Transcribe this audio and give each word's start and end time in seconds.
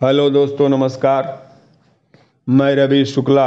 Hello 0.00 0.28
दोस्तों, 0.30 0.68
नमस्कार। 0.68 1.26
मैं 2.48 2.74
रवि 2.74 3.04
शुक्ला। 3.04 3.46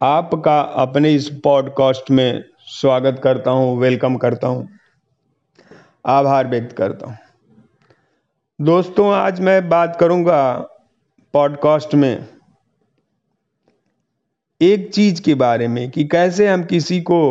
आपका 0.00 0.58
अपने 0.60 1.12
इस 1.14 1.28
पॉडकास्ट 1.44 2.10
में 2.10 2.44
स्वागत 2.68 3.20
करता 3.24 3.50
हूँ, 3.50 3.76
वेलकम 3.78 4.16
करता 4.16 4.48
हूँ, 4.48 4.68
आभार 6.06 6.48
व्यक्त 6.48 6.74
करता 6.76 7.06
हूँ। 7.06 7.18
दोस्तों, 8.60 9.12
आज 9.14 9.40
मैं 9.40 9.68
बात 9.68 9.96
करूँगा 10.00 10.54
पॉडकास्ट 11.34 11.94
में 11.94 12.28
एक 14.60 14.92
चीज़ 14.94 15.22
के 15.22 15.34
बारे 15.34 15.68
में 15.68 15.90
कि 15.90 16.04
कैसे 16.04 16.48
हम 16.48 16.64
किसी 16.64 17.00
को 17.02 17.22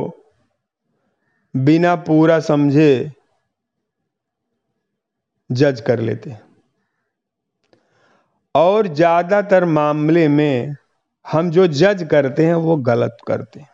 बिना 1.55 1.95
पूरा 1.95 2.39
समझे 2.39 3.11
जज 5.49 5.81
कर 5.81 5.99
लेते 5.99 6.29
हैं। 6.29 6.41
और 8.55 8.87
ज़्यादातर 8.87 9.65
मामले 9.65 10.27
में 10.27 10.75
हम 11.25 11.49
जो 11.51 11.67
जज 11.67 12.07
करते 12.11 12.45
हैं, 12.45 12.55
वो 12.55 12.75
गलत 12.77 13.17
करते 13.27 13.59
हैं। 13.59 13.69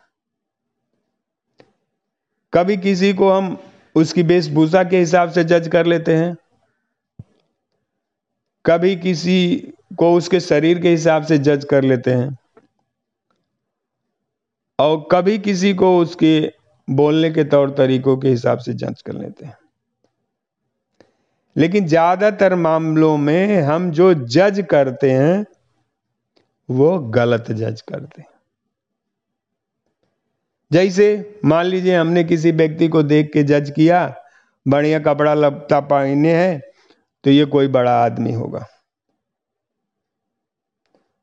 कभी 2.52 2.76
किसी 2.76 3.12
को 3.14 3.30
हम 3.30 3.56
उसकी 3.94 4.22
वेशभूषा 4.22 4.82
के 4.84 4.98
हिसाब 4.98 5.30
से 5.30 5.44
जज 5.44 5.68
कर 5.68 5.86
लेते 5.86 6.14
हैं। 6.14 6.36
कभी 8.64 8.96
किसी 8.96 9.72
को 9.96 10.12
उसके 10.14 10.40
शरीर 10.40 10.78
के 10.78 10.90
हिसाब 10.90 11.22
से 11.22 11.38
जज 11.38 11.64
कर 11.64 11.84
लेते 11.84 12.10
हैं। 12.10 12.36
और 14.78 15.08
कभी 15.12 15.38
किसी 15.38 15.74
को 15.74 15.96
उसके 15.98 16.52
बोलने 16.88 17.30
के 17.30 17.44
तौर 17.44 17.70
तरीकों 17.70 18.16
के 18.16 18.28
हिसाब 18.28 18.58
से 18.58 18.72
जज 18.72 19.02
कर 19.02 19.12
लेते 19.12 19.46
हैं। 19.46 19.56
लेकिन 21.60 21.86
ज़्यादातर 21.86 22.54
मामलों 22.54 23.16
में 23.18 23.60
हम 23.62 23.90
जो 23.90 24.12
जज 24.14 24.64
करते 24.70 25.10
हैं, 25.10 25.44
वो 26.68 26.98
गलत 27.10 27.50
जज 27.52 27.80
करते 27.80 28.22
हैं। 28.22 28.28
जैसे 30.70 31.38
मान 31.44 31.66
लीजिए 31.66 31.96
हमने 31.96 32.24
किसी 32.24 32.52
व्यक्ति 32.52 32.88
को 32.88 33.02
देख 33.02 33.30
के 33.32 33.42
जज 33.42 33.70
किया, 33.70 34.14
बढ़िया 34.66 34.98
कपड़ा 34.98 35.34
लपता 35.34 35.80
पहने 35.80 36.34
हैं 36.34 36.60
तो 37.24 37.30
ये 37.30 37.44
कोई 37.44 37.68
बड़ा 37.68 37.92
आदमी 38.04 38.32
होगा। 38.32 38.66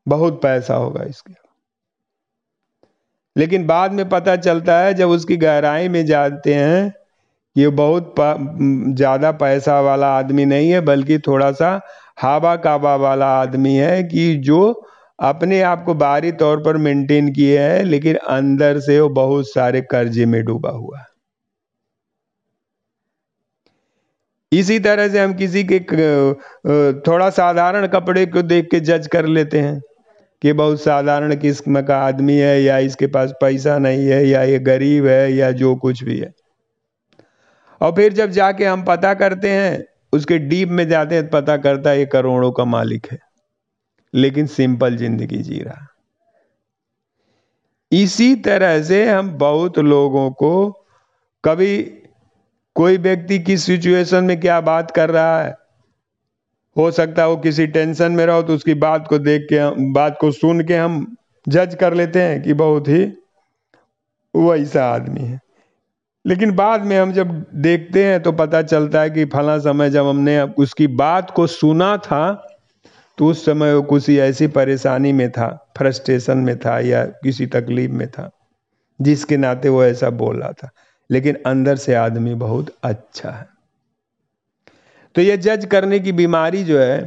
बहुत 0.06 0.40
पैसा 0.42 0.74
होगा 0.74 1.04
इसके। 1.04 1.32
लेकिन 3.36 3.66
बाद 3.66 3.92
में 3.92 4.08
पता 4.08 4.36
चलता 4.36 4.78
है 4.80 4.94
जब 4.94 5.08
उसकी 5.08 5.36
गहराई 5.36 5.88
में 5.88 6.04
जाते 6.06 6.54
हैं 6.54 6.92
ये 7.58 7.68
बहुत 7.76 8.14
ज़्यादा 8.18 9.30
पैसा 9.34 9.80
वाला 9.80 10.08
आदमी 10.18 10.44
नहीं 10.46 10.70
है, 10.70 10.80
बल्कि 10.82 11.18
थोड़ा 11.18 11.50
सा 11.52 11.80
हवा 12.22 12.54
काबा 12.58 12.94
वाला 12.98 13.26
आदमी 13.40 13.74
है 13.74 14.02
कि 14.04 14.34
जो 14.44 14.60
अपने 15.18 15.60
आप 15.62 15.82
को 15.84 15.94
बाहरी 15.96 16.32
तौर 16.34 16.62
पर 16.64 16.76
मेंटेन 16.78 17.32
किए 17.32 17.58
है, 17.60 17.82
लेकिन 17.84 18.16
अंदर 18.30 18.78
से 18.80 19.00
वो 19.00 19.08
बहुत 19.14 19.48
सारे 19.48 19.80
कर्जे 19.90 20.26
में 20.26 20.42
डूबा 20.44 20.70
हुआ 20.70 21.04
इसी 24.52 24.78
तरह 24.78 25.08
से 25.08 25.20
हम 25.20 25.32
किसी 25.34 25.62
के 25.72 25.78
थोड़ा 27.02 27.28
साधारण 27.30 27.86
कपड़े 27.86 28.24
को 28.26 28.42
देख 28.42 28.68
के 28.70 28.80
जज 28.80 29.06
कर 29.06 29.26
लेते 29.26 29.60
हैं 29.60 29.80
कि 30.42 30.52
बहुत 30.52 30.80
साधारण 30.82 31.36
किस्म 31.36 31.80
का 31.82 31.98
आदमी 31.98 32.36
है, 32.36 32.62
या 32.62 32.78
इसके 32.78 33.06
पास 33.08 33.32
पैसा 33.40 33.78
नहीं 33.78 34.06
है, 34.06 34.24
या 34.26 34.42
ये 34.42 34.58
गरीब 34.60 35.06
है, 35.06 35.32
या 35.32 35.50
जो 35.52 35.74
कुछ 35.76 36.02
भी 36.04 36.18
है। 36.18 36.32
और 37.80 37.92
फिर 37.92 38.12
जब 38.12 38.30
जाके 38.30 38.64
हम 38.64 38.82
पता 38.84 39.12
करते 39.14 39.50
हैं, 39.50 39.84
उसके 40.12 40.38
डीप 40.38 40.68
में 40.68 40.88
जाते 40.88 41.14
हैं 41.14 41.28
पता 41.30 41.56
करता 41.56 41.90
है 41.90 41.98
ये 41.98 42.06
करोड़ों 42.06 42.50
का 42.52 42.64
मालिक 42.66 43.06
है। 43.12 43.18
लेकिन 44.14 44.46
सिंपल 44.46 44.96
ज़िंदगी 44.96 45.38
जी 45.38 45.60
रहा। 45.60 45.86
इसी 47.92 48.34
तरह 48.36 48.82
से 48.82 49.08
हम 49.08 49.30
बहुत 49.38 49.78
लोगों 49.78 50.30
को 50.32 50.70
कभी 51.44 51.76
कोई 52.76 52.96
व्यक्ति 52.98 53.38
किस 53.38 53.64
सिचुएशन 53.64 54.24
में 54.24 54.38
क्या 54.40 54.60
बात 54.60 54.90
कर 54.90 55.10
रहा 55.10 55.40
है, 55.42 55.54
हो 56.76 56.90
सकता 56.90 57.22
है 57.22 57.28
वो 57.28 57.36
किसी 57.36 57.66
टेंशन 57.68 58.12
में 58.12 58.24
रहो 58.26 58.42
तो 58.42 58.54
उसकी 58.54 58.74
बात 58.76 59.06
को 59.08 59.18
देख 59.18 59.46
के 59.48 59.58
हम, 59.58 59.92
बात 59.92 60.18
को 60.20 60.30
सुन 60.32 60.64
के 60.64 60.76
हम 60.76 61.16
जज 61.46 61.76
कर 61.80 61.94
लेते 61.94 62.22
हैं 62.22 62.42
कि 62.42 62.52
बहुत 62.54 62.88
ही 62.88 63.04
वैसा 64.34 64.84
आदमी 64.86 65.24
है। 65.24 65.40
लेकिन 66.24 66.50
बाद 66.50 66.84
में 66.84 66.98
हम 66.98 67.12
जब 67.12 67.46
देखते 67.54 68.04
हैं 68.04 68.22
तो 68.22 68.32
पता 68.32 68.62
चलता 68.62 69.00
है 69.00 69.10
कि 69.10 69.24
फला 69.24 69.58
समय 69.58 69.90
जब 69.90 70.06
हमने 70.06 70.40
उसकी 70.40 70.86
बात 70.86 71.30
को 71.30 71.46
सुना 71.46 71.96
था 71.96 72.44
तो 73.18 73.26
उस 73.26 73.44
समय 73.44 73.74
वो 73.74 73.82
किसी 73.82 74.18
ऐसी 74.18 74.46
परेशानी 74.46 75.12
में 75.12 75.30
था 75.30 75.48
फ्रस्ट्रेशन 75.78 76.38
में 76.38 76.58
था 76.58 76.78
या 76.80 77.04
किसी 77.04 77.46
तकलीफ़ 77.46 77.90
में 77.90 78.06
था, 78.10 78.30
जिसके 79.00 79.36
नाते 79.36 79.68
वो 79.68 79.84
ऐसा 79.84 80.10
बोल 80.10 80.40
रहा 80.40 80.52
था। 80.52 80.70
लेकिन 81.10 81.38
अंदर 81.46 81.76
से 81.76 81.94
आदमी 81.94 82.34
बहुत 82.34 82.74
अच्छा 82.84 83.30
है। 83.30 83.46
तो 85.14 85.22
ये 85.22 85.36
जज 85.36 85.64
करने 85.64 85.98
की 86.00 86.12
बीमारी 86.12 86.64
जो 86.64 86.78
है 86.78 87.00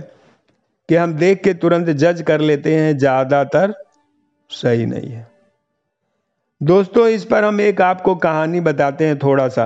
कि 0.89 0.95
हम 0.95 1.13
देख 1.13 1.43
के 1.43 1.53
तुरंत 1.53 1.89
जज 1.89 2.21
कर 2.21 2.41
लेते 2.41 2.75
हैं, 2.75 2.97
ज़्यादातर 2.97 3.73
सही 4.51 4.85
नहीं 4.85 5.11
है। 5.11 5.27
दोस्तों, 6.61 7.07
इस 7.07 7.25
पर 7.25 7.43
हम 7.43 7.61
एक 7.61 7.81
आपको 7.81 8.15
कहानी 8.15 8.59
बताते 8.61 9.07
हैं 9.07 9.17
थोड़ा 9.19 9.47
सा 9.47 9.65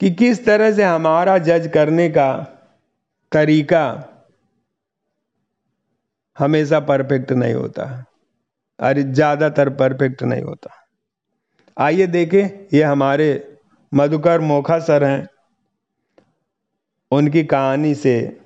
कि 0.00 0.10
किस 0.10 0.44
तरह 0.44 0.72
से 0.72 0.84
हमारा 0.84 1.38
जज 1.38 1.70
करने 1.74 2.08
का 2.08 2.32
तरीका 3.32 4.12
हमेशा 6.38 6.80
परफेक्ट 6.80 7.32
नहीं 7.32 7.54
होता। 7.54 8.04
अरे, 8.80 9.02
ज़्यादातर 9.02 9.68
परफेक्ट 9.70 10.22
नहीं 10.22 10.42
होता। 10.42 10.70
आइए 11.76 12.06
देखें, 12.06 12.66
ये 12.74 12.82
हमारे 12.82 13.58
मधुकर 13.94 14.40
मोखा 14.40 14.78
सर 14.78 15.04
हैं। 15.04 15.28
उनकी 17.10 17.44
कहानी 17.44 17.94
से, 17.94 18.40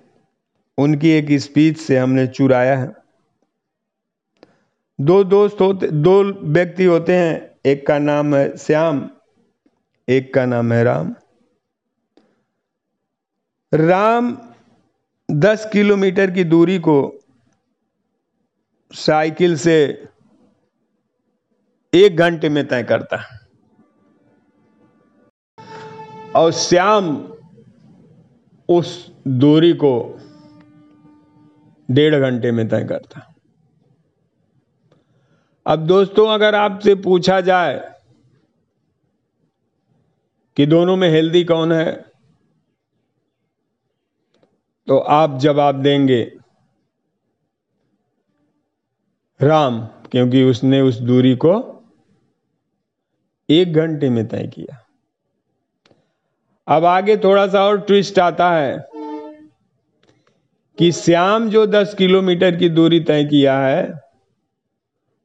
उनकी 0.79 1.11
एक 1.11 1.41
स्पीच 1.41 1.79
से 1.79 1.99
हमने 1.99 2.27
चुराया 2.27 2.79
है। 2.79 3.01
दो 5.01 5.25
दोस्त 5.25 5.61
होते, 5.61 5.87
दो 5.87 6.23
व्यक्ति 6.25 6.85
होते 6.85 7.17
हैं। 7.17 7.59
एक 7.67 7.87
का 7.87 7.99
नाम 7.99 8.35
है 8.35 8.57
श्याम, 8.57 9.11
एक 10.09 10.35
का 10.35 10.45
नाम 10.47 10.73
है 10.73 10.85
राम। 10.85 11.15
राम 13.75 14.39
दस 15.31 15.71
किलोमीटर 15.73 16.31
की 16.31 16.45
दूरी 16.45 16.79
को 16.79 17.21
साइकिल 18.93 19.57
से 19.57 20.09
एक 21.95 22.17
घंटे 22.17 22.49
में 22.49 22.69
तय 22.69 22.83
करता 22.83 23.17
है। 23.17 23.39
और 26.37 26.53
श्याम 26.53 27.35
उस 28.69 29.13
दूरी 29.29 29.73
को 29.73 30.21
डेढ़ 31.91 32.15
घंटे 32.15 32.53
में 32.53 32.69
तय 32.69 32.85
करता 32.85 33.35
अब 35.71 35.87
दोस्तों, 35.87 36.27
अगर 36.29 36.55
आपसे 36.55 36.95
पूछा 36.95 37.41
जाए 37.41 37.75
कि 40.57 40.67
दोनों 40.67 40.97
में 40.97 41.09
हेल्दी 41.11 41.43
कौन 41.45 41.73
है 41.73 41.93
तो 44.89 44.99
आप 44.99 45.39
जवाब 45.39 45.83
देंगे, 45.83 46.23
राम, 49.41 49.81
क्योंकि 50.11 50.43
उसने 50.45 50.81
उस 50.81 50.99
दूरी 51.03 51.35
को 51.37 51.55
एक 53.49 53.73
घंटे 53.75 54.11
में 54.11 54.27
तय 54.29 54.47
किया। 54.47 54.85
अब 56.69 56.85
आगे 56.85 57.17
थोड़ा 57.17 57.47
सा 57.47 57.65
और 57.65 57.81
ट्विस्ट 57.81 58.19
आता 58.19 58.51
है 58.51 58.77
कि 60.79 60.93
श्याम 60.93 61.51
जो 61.51 61.67
10 61.67 61.95
किलोमीटर 61.95 62.57
की 62.57 62.69
दूरी 62.69 63.01
तय 63.01 63.25
किया 63.25 63.59
है 63.59 64.10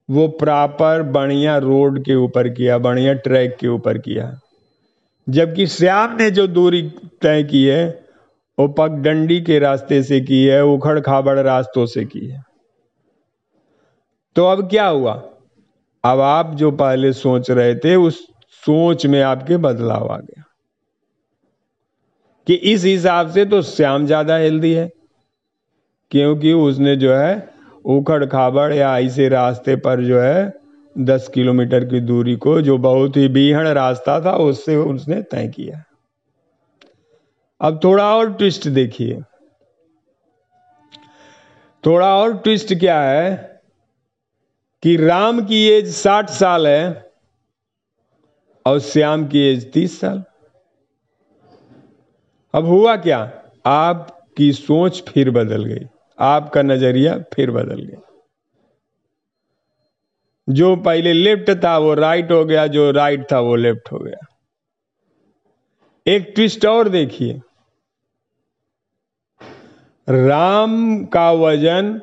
वो 0.09 0.27
प्रॉपर 0.27 1.03
बढ़िया 1.03 1.57
रोड 1.57 2.03
के 2.03 2.15
ऊपर 2.15 2.49
किया, 2.49 2.77
बढ़िया 2.77 3.13
ट्रैक 3.13 3.57
के 3.59 3.67
ऊपर 3.67 3.97
किया। 3.97 4.39
जबकि 5.29 5.67
श्याम 5.67 6.15
ने 6.15 6.31
जो 6.31 6.47
दूरी 6.47 6.81
तय 7.21 7.43
की 7.43 7.65
है, 7.65 8.05
वो 8.59 8.67
पगडंडी 8.67 9.41
के 9.41 9.59
रास्ते 9.59 10.03
से 10.03 10.21
की 10.21 10.45
है, 10.45 10.65
उखड़ 10.65 10.99
खाबड़ 10.99 11.39
रास्तों 11.39 11.85
से 11.85 12.05
की 12.05 12.27
है। 12.27 12.43
तो 14.35 14.45
अब 14.45 14.69
क्या 14.69 14.87
हुआ? 14.87 15.13
अब 16.05 16.19
आप 16.19 16.53
जो 16.55 16.71
पहले 16.71 17.13
सोच 17.13 17.51
रहे 17.51 17.75
थे, 17.75 17.95
उस 17.95 18.27
सोच 18.51 19.05
में 19.05 19.21
आपके 19.21 19.57
बदलाव 19.57 20.11
आ 20.11 20.17
गया। 20.17 20.43
कि 22.47 22.53
इस 22.53 22.83
हिसाब 22.83 23.31
से 23.31 23.45
तो 23.45 23.61
श्याम 23.61 24.05
ज़्यादा 24.05 24.37
हेल्दी 24.37 24.73
है, 24.73 24.91
क्योंकि 26.11 26.53
उसने 26.53 26.95
जो 26.95 27.13
है 27.13 27.54
उखड़ 27.85 28.25
खाबड़ 28.25 28.73
या 28.73 28.99
ऐसे 28.99 29.29
रास्ते 29.29 29.75
पर 29.75 30.03
जो 30.03 30.19
है, 30.19 30.53
दस 30.97 31.31
किलोमीटर 31.33 31.85
की 31.85 31.99
दूरी 31.99 32.35
को 32.35 32.61
जो 32.61 32.77
बहुत 32.77 33.17
ही 33.17 33.27
बीहड़ 33.27 33.67
रास्ता 33.67 34.21
था, 34.21 34.35
उससे 34.35 34.75
उसने 34.75 35.21
तय 35.21 35.47
किया। 35.47 35.83
अब 37.61 37.79
थोड़ा 37.83 38.15
और 38.15 38.33
ट्विस्ट 38.33 38.67
देखिए। 38.67 39.21
थोड़ा 41.85 42.15
और 42.15 42.37
ट्विस्ट 42.37 42.73
क्या 42.73 43.01
है 43.01 43.61
कि 44.83 44.95
राम 44.95 45.45
की 45.45 45.67
एज 45.67 45.95
साठ 45.95 46.29
साल 46.29 46.67
है 46.67 47.11
और 48.65 48.79
श्याम 48.79 49.27
की 49.27 49.39
एज 49.39 49.73
तीस 49.73 49.99
साल। 49.99 50.23
अब 52.53 52.65
हुआ 52.65 52.95
क्या? 52.95 53.43
आपकी 53.65 54.53
सोच 54.53 55.03
फिर 55.09 55.31
बदल 55.31 55.63
गई। 55.63 55.85
आपका 56.19 56.61
नज़रिया 56.61 57.19
फिर 57.33 57.51
बदल 57.51 57.81
गया। 57.81 58.01
जो 60.49 60.75
पहले 60.75 61.13
लेफ़्ट 61.13 61.63
था, 61.63 61.77
वो 61.77 61.93
राइट 61.93 62.31
हो 62.31 62.45
गया, 62.45 62.67
जो 62.67 62.91
राइट 62.91 63.31
था, 63.31 63.39
वो 63.39 63.55
लेफ़्ट 63.55 63.91
हो 63.91 63.99
गया। 63.99 64.27
एक 66.07 66.31
ट्विस्ट 66.35 66.65
और 66.65 66.89
देखिए। 66.89 67.41
राम 70.09 71.05
का 71.05 71.31
वज़न 71.31 72.01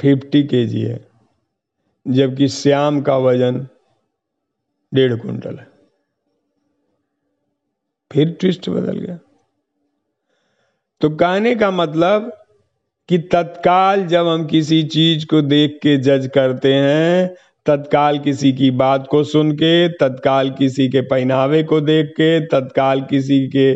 50 0.00 0.42
केजी 0.42 0.82
है, 0.82 1.08
जबकि 2.08 2.48
श्याम 2.48 3.00
का 3.02 3.16
वज़न 3.16 3.68
डेढ़ 4.94 5.16
कुंटल 5.16 5.56
है। 5.56 5.68
फिर 8.12 8.36
ट्विस्ट 8.40 8.70
बदल 8.70 8.98
गया। 8.98 9.18
तो 11.00 11.10
कहने 11.10 11.54
का 11.54 11.70
मतलब 11.70 12.35
कि 13.08 13.18
तत्काल 13.32 14.04
जब 14.06 14.26
हम 14.26 14.44
किसी 14.46 14.82
चीज़ 14.82 15.26
को 15.26 15.40
देख 15.42 15.78
के 15.82 15.96
जज 15.96 16.26
करते 16.34 16.72
हैं, 16.74 17.34
तत्काल 17.66 18.18
किसी 18.18 18.52
की 18.52 18.70
बात 18.70 19.06
को 19.10 19.22
सुन 19.24 19.52
के, 19.52 19.88
तत्काल 19.88 20.50
किसी 20.50 20.88
के 20.88 21.00
पहनावे 21.00 21.62
को 21.62 21.80
देख 21.80 22.06
के, 22.10 22.40
तत्काल 22.46 23.00
किसी 23.00 23.46
के 23.46 23.72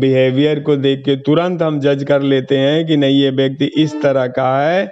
बिहेवियर 0.00 0.60
को 0.60 0.76
देख 0.76 1.04
के 1.04 1.16
तुरंत 1.16 1.62
हम 1.62 1.78
जज 1.80 2.04
कर 2.04 2.22
लेते 2.22 2.58
हैं 2.58 2.86
कि 2.86 2.96
नहीं, 2.96 3.20
ये 3.20 3.30
व्यक्ति 3.30 3.64
इस 3.76 3.94
तरह 4.02 4.26
का 4.28 4.58
है 4.60 4.86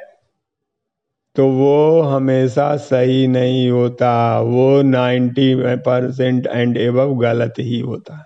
तो 1.37 1.47
वो 1.49 2.01
हमेशा 2.03 2.77
सही 2.77 3.27
नहीं 3.27 3.69
होता। 3.71 4.41
वो 4.41 4.83
90 4.83 5.55
परसेंट 5.87 6.47
एंड 6.47 6.77
एवं 6.77 7.21
गलत 7.23 7.55
ही 7.59 7.79
होता। 7.81 8.17
है 8.17 8.25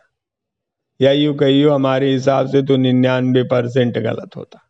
या 1.00 1.12
यूँ 1.12 1.34
कहियो, 1.36 1.72
हमारे 1.72 2.12
हिसाब 2.12 2.46
से 2.46 2.62
तो 2.62 2.76
निन्यानवे 2.76 3.42
परसेंट 3.44 3.98
गलत 3.98 4.36
होता। 4.36 4.65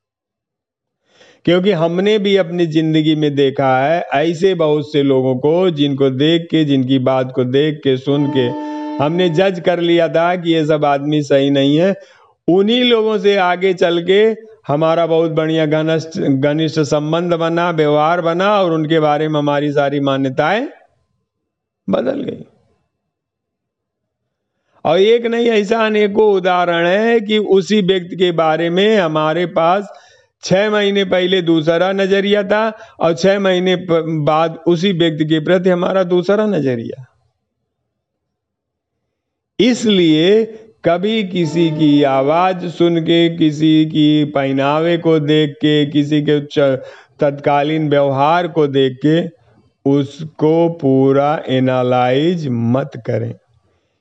क्योंकि 1.46 1.72
हमने 1.72 2.18
भी 2.18 2.36
अपनी 2.36 2.66
ज़िंदगी 2.66 3.14
में 3.16 3.34
देखा 3.34 3.78
है, 3.78 4.00
ऐसे 4.14 4.54
बहुत 4.54 4.92
से 4.92 5.02
लोगों 5.02 5.34
को 5.36 5.70
जिनको 5.70 6.08
देख 6.10 6.46
के, 6.50 6.64
जिनकी 6.64 6.98
बात 6.98 7.32
को 7.34 7.44
देख 7.44 7.80
के, 7.84 7.96
सुन 7.96 8.26
के 8.36 8.46
हमने 9.04 9.28
जज 9.28 9.60
कर 9.60 9.80
लिया 9.80 10.08
था 10.08 10.34
कि 10.36 10.52
ये 10.54 10.64
सब 10.66 10.84
आदमी 10.84 11.22
सही 11.22 11.50
नहीं 11.50 11.76
है। 11.76 11.94
उन्हीं 12.48 12.82
लोगों 12.84 13.18
से 13.18 13.36
आगे 13.36 13.72
चल 13.74 14.02
के 14.02 14.20
हमारा 14.66 15.06
बहुत 15.06 15.30
बढ़िया 15.30 15.66
घनिष्ठ 15.66 16.18
घनिष्ठ 16.18 16.80
संबंध 16.80 17.34
बना, 17.34 17.70
व्यवहार 17.70 18.20
बना 18.20 18.50
और 18.62 18.72
उनके 18.72 19.00
बारे 19.00 19.28
में 19.28 19.38
हमारी 19.38 19.70
सारी 19.72 20.00
मान्यताएँ 20.00 20.68
बदल 21.88 22.22
गई। 22.22 22.44
और 24.84 24.98
एक 24.98 25.26
नहीं, 25.26 25.46
ऐसा 25.48 25.84
अनेकों 25.86 26.32
उदाहरण 26.34 26.86
है 26.86 27.20
कि 27.20 27.38
उसी 27.38 27.80
व्यक्ति 27.82 28.16
के 28.16 28.32
बारे 28.32 28.68
में 28.70 28.96
हमारे 28.96 29.46
पास 29.46 29.88
छह 30.46 30.70
महीने 30.70 31.04
पहले 31.04 31.42
दूसरा 31.42 31.92
नज़रिया 31.92 32.42
था 32.42 32.78
और 33.00 33.14
छह 33.14 33.38
महीने 33.38 33.76
बाद 34.24 34.58
उसी 34.66 34.92
व्यक्ति 34.92 35.24
के 35.24 35.40
प्रति 35.40 35.70
हमारा 35.70 36.02
दूसरा 36.02 36.46
नज़रिया। 36.46 37.04
इसलिए 39.60 40.44
कभी 40.84 41.22
किसी 41.24 41.70
की 41.70 42.02
आवाज़ 42.02 42.66
सुन 42.68 43.00
के, 43.00 43.36
किसी 43.36 43.86
की 43.86 44.24
पहनावे 44.24 44.96
को 44.98 45.18
देख 45.20 45.52
के, 45.52 45.86
किसी 45.86 46.22
के 46.22 46.40
तत्कालीन 47.20 47.88
व्यवहार 47.90 48.48
को 48.48 48.66
देख 48.66 48.98
के 49.06 49.46
उसको 49.90 50.68
पूरा 50.68 51.42
एनालाइज 51.48 52.48
मत 52.50 52.90
करें। 53.06 53.34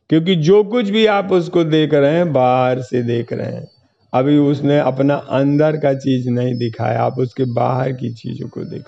क्योंकि 0.10 0.36
जो 0.36 0.64
कुछ 0.64 0.90
भी 0.90 1.06
आप 1.06 1.32
उसको 1.32 1.64
देख 1.64 1.94
रहे 1.94 2.12
हैं, 2.12 2.34
बाहर 2.34 2.82
से 2.82 3.02
देख 3.04 3.34
रहे 3.34 3.48
हैं। 3.48 3.68
अभी 4.16 4.38
उसने 4.38 4.80
अपना 4.80 5.16
अंदर 5.16 5.78
का 5.78 5.94
चीज़ 5.94 6.30
नहीं 6.30 6.56
दिखाया, 6.56 7.02
आप 7.02 7.20
उसके 7.20 7.46
बाहर 7.46 7.92
की 7.92 8.14
चीज़ों 8.14 8.48
को 8.48 8.64
देख 8.64 8.84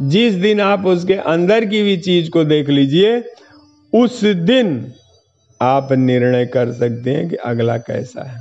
जिस 0.00 0.34
दिन 0.34 0.60
आप 0.60 0.86
उसके 0.86 1.14
अंदर 1.14 1.64
की 1.64 1.82
भी 1.82 1.96
चीज़ 1.96 2.30
को 2.30 2.44
देख 2.44 2.68
लीजिए, 2.68 3.24
उस 3.92 4.24
दिन 4.24 4.92
आप 5.60 5.92
निर्णय 5.92 6.46
कर 6.46 6.72
सकते 6.72 7.10
हैं 7.10 7.28
कि 7.28 7.36
अगला 7.36 7.76
कैसा 7.78 8.22
है। 8.30 8.40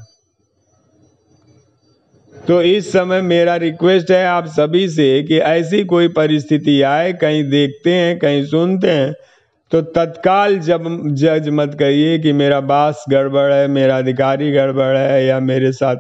तो 2.48 2.62
इस 2.62 2.92
समय 2.92 3.22
मेरा 3.22 3.56
रिक्वेस्ट 3.56 4.12
है 4.12 4.26
आप 4.26 4.46
सभी 4.46 4.88
से 4.90 5.24
कि 5.24 5.38
ऐसी 5.38 5.84
कोई 5.84 6.08
परिस्थिति 6.08 6.82
आए, 6.82 7.14
कहीं 7.14 7.44
देखते 7.50 7.94
हैं, 7.94 8.20
कहीं 8.20 8.46
सुनते 8.46 8.90
हैं 8.90 9.14
तो 9.72 9.82
तत्काल 9.82 10.58
जब 10.60 10.84
जज 11.08 11.50
मत 11.50 11.76
कहिए 11.80 12.20
कि 12.20 12.32
मेरा 12.34 12.60
बास 12.62 13.06
गड़बड़ 13.10 13.54
है, 13.54 13.68
मेरा 13.68 13.98
अधिकारी 13.98 14.52
गड़बड़ 14.52 14.98
है, 14.98 15.26
या 15.26 15.40
मेरे 15.40 15.72
साथ 15.72 15.96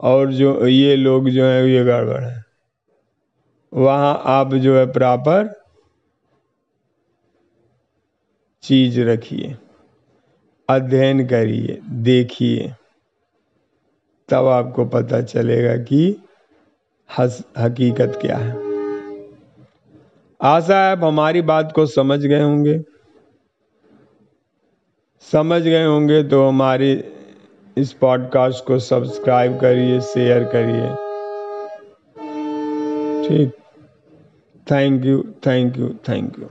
और 0.00 0.32
जो 0.32 0.66
ये 0.66 0.96
लोग 0.96 1.28
जो 1.30 1.44
है, 1.44 1.70
ये 1.70 1.84
गड़बड़ 1.84 2.22
है। 2.24 2.44
वहाँ 3.72 4.22
आप 4.24 4.54
जो 4.54 4.76
है 4.78 4.86
प्रॉपर 4.92 5.48
चीज़ 8.62 9.00
रखिए, 9.00 9.56
अध्ययन 10.68 11.26
करिए, 11.26 11.78
देखिए। 11.90 12.72
तब 14.28 14.46
आपको 14.46 14.84
पता 14.84 15.20
चलेगा 15.22 15.76
कि 15.76 16.16
हस, 17.10 17.42
हकीकत 17.58 18.18
क्या 18.20 18.36
है। 18.36 18.54
आशा 20.40 20.84
है 20.84 20.90
आप 20.92 21.04
हमारी 21.04 21.42
बात 21.42 21.72
को 21.72 21.86
समझ 21.86 22.20
गए 22.20 22.42
होंगे। 22.42 22.78
समझ 25.32 25.62
गए 25.62 25.84
होंगे 25.84 26.22
तो 26.22 26.42
हमारी 26.48 26.92
इस 27.76 27.92
पॉडकास्ट 27.92 28.64
को 28.64 28.78
सब्सक्राइब 28.78 29.58
करिए 29.60 30.00
शेयर 30.00 30.44
करिए। 30.54 30.88
ठीक। 33.28 33.56
Thank 34.70 35.04
you 35.04 35.22
thank 35.46 35.76
you 35.78 35.88
thank 36.08 36.38
you 36.38 36.48